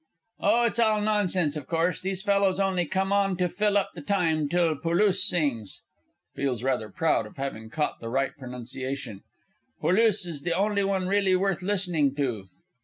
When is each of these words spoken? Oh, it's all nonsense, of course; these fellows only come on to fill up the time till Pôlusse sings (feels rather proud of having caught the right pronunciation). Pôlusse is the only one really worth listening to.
Oh, 0.39 0.63
it's 0.63 0.79
all 0.79 0.99
nonsense, 0.99 1.55
of 1.55 1.67
course; 1.67 2.01
these 2.01 2.23
fellows 2.23 2.59
only 2.59 2.87
come 2.87 3.13
on 3.13 3.37
to 3.37 3.47
fill 3.47 3.77
up 3.77 3.91
the 3.93 4.01
time 4.01 4.49
till 4.49 4.75
Pôlusse 4.75 5.21
sings 5.27 5.83
(feels 6.33 6.63
rather 6.63 6.89
proud 6.89 7.27
of 7.27 7.37
having 7.37 7.69
caught 7.69 7.99
the 7.99 8.09
right 8.09 8.35
pronunciation). 8.35 9.21
Pôlusse 9.79 10.25
is 10.25 10.41
the 10.41 10.55
only 10.55 10.83
one 10.83 11.05
really 11.05 11.35
worth 11.35 11.61
listening 11.61 12.15
to. 12.15 12.47